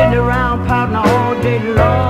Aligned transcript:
sitting 0.00 0.18
around 0.18 0.66
pouting 0.66 0.96
all 0.96 1.34
day 1.42 1.58
long. 1.74 2.09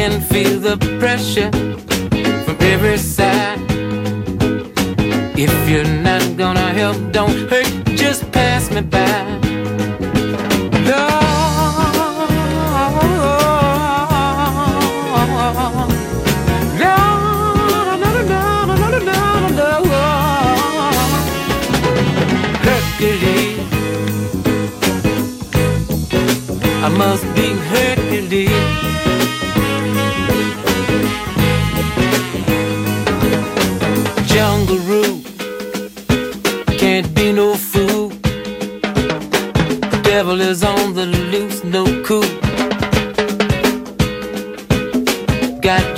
Can 0.00 0.18
feel 0.32 0.58
the 0.58 0.78
pressure 0.98 1.50
from 2.44 2.56
every 2.74 2.96
side. 2.96 3.60
If 5.36 5.52
you're 5.68 5.94
not 6.08 6.24
gonna 6.38 6.70
help, 6.80 6.96
don't 7.12 7.38
hurt, 7.50 7.70
just 8.02 8.20
pass 8.32 8.70
me 8.70 8.80
by. 8.80 9.10
Hercules, 22.64 23.58
I 26.86 26.88
must 27.02 27.29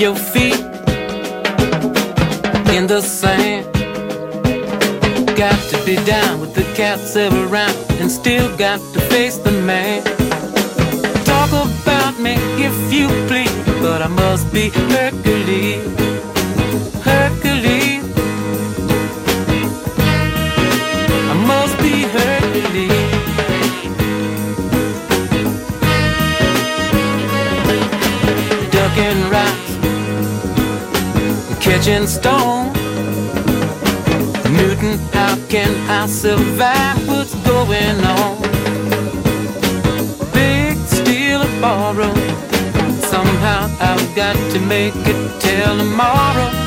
your 0.02 0.16
feet 0.16 0.58
in 2.74 2.88
the 2.88 3.00
sand. 3.00 3.64
Got 5.36 5.56
to 5.70 5.80
be 5.86 5.94
down 6.04 6.40
with 6.40 6.54
the 6.54 6.64
cats 6.74 7.14
ever 7.14 7.46
around 7.46 7.76
and 8.00 8.10
still 8.10 8.48
got 8.56 8.80
to 8.94 9.00
face 9.12 9.36
the 9.36 9.52
man. 9.52 10.02
Talk 11.24 11.50
about 11.50 12.18
me 12.18 12.34
if 12.58 12.92
you 12.92 13.06
please, 13.28 13.54
but 13.80 14.02
I 14.02 14.08
must 14.08 14.52
be 14.52 14.70
Hercules. 14.70 16.11
Catching 31.82 32.06
stone. 32.06 32.72
Newton, 34.54 34.98
how 35.12 35.36
can 35.48 35.74
I 35.90 36.06
survive? 36.06 37.08
What's 37.08 37.34
going 37.46 37.98
on? 38.04 38.42
Big 40.32 40.78
steal 40.86 41.42
or 41.42 41.60
borrow. 41.60 42.14
Somehow 43.00 43.68
I've 43.80 44.14
got 44.14 44.36
to 44.52 44.60
make 44.60 44.94
it 44.94 45.40
till 45.40 45.78
tomorrow. 45.78 46.61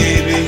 baby. 0.00 0.39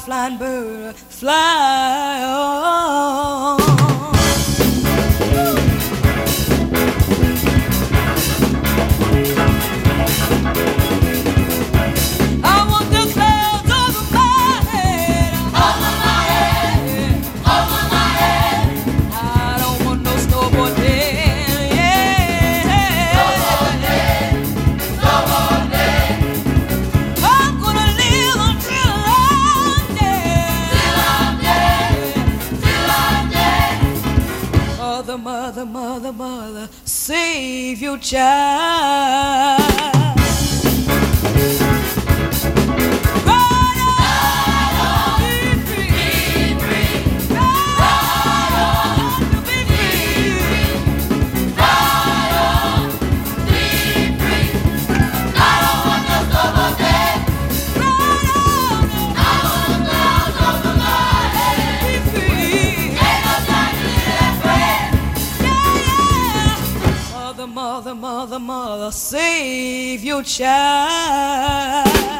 Flying 0.00 0.38
bird, 0.38 0.96
fly 0.96 2.22
on. 2.24 3.59
Save 37.98 39.59
save 68.92 70.04
your 70.04 70.22
child. 70.22 72.19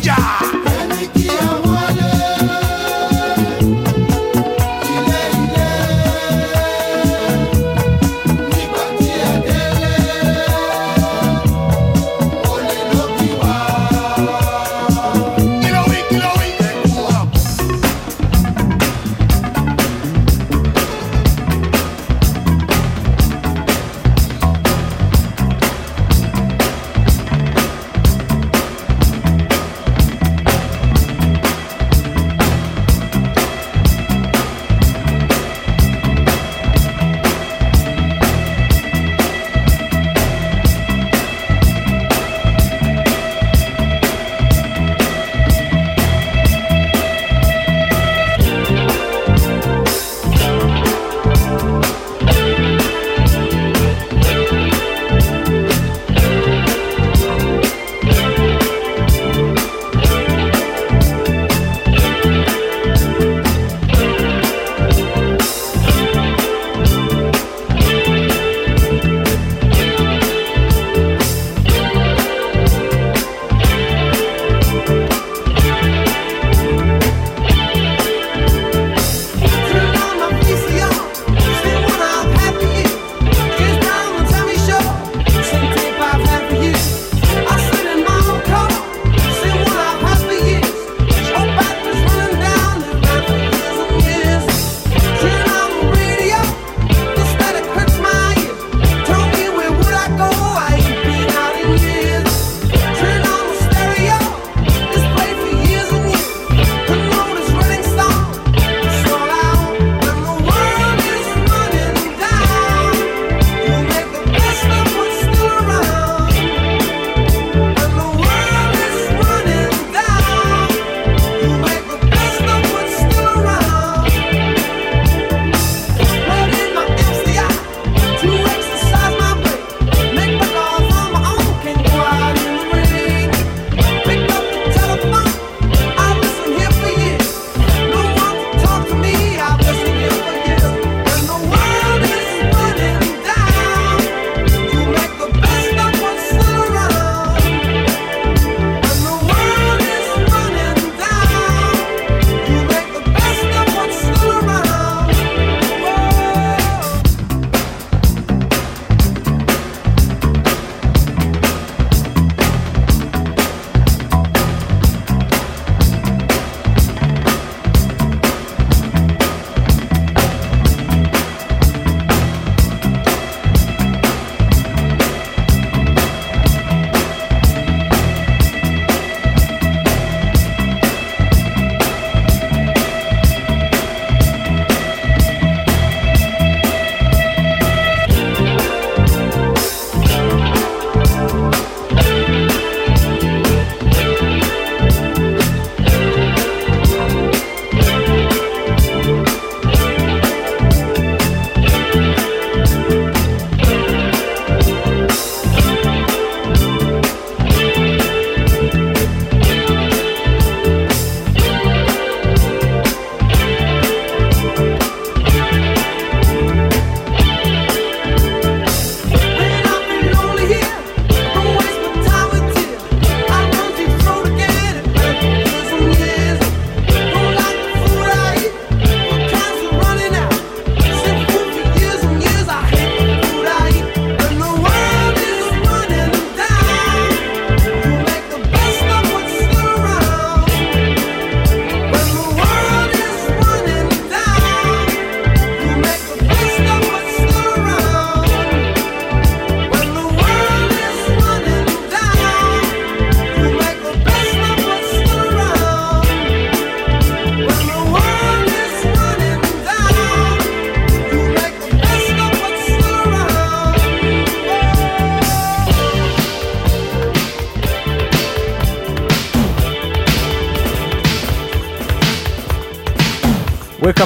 Olè 0.00 0.49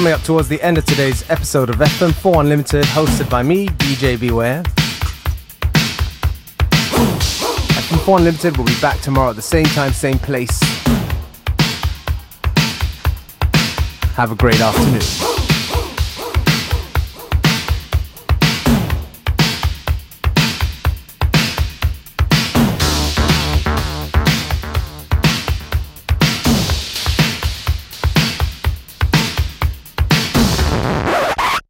coming 0.05 0.21
up 0.21 0.23
towards 0.23 0.49
the 0.49 0.61
end 0.61 0.77
of 0.77 0.85
today's 0.85 1.25
episode 1.31 1.71
of 1.71 1.77
FM4 1.77 2.41
Unlimited, 2.41 2.85
hosted 2.85 3.31
by 3.31 3.43
me, 3.43 3.69
DJ 3.69 4.21
Beware. 4.21 4.63
FM4 6.83 8.19
Unlimited 8.19 8.59
will 8.59 8.67
be 8.67 8.79
back 8.83 9.01
tomorrow 9.01 9.31
at 9.31 9.37
the 9.37 9.41
same 9.41 9.65
time, 9.65 9.95
same 9.95 10.19
place. 10.19 10.61
Have 14.15 14.31
a 14.31 14.35
great 14.35 14.61
afternoon. 14.61 15.34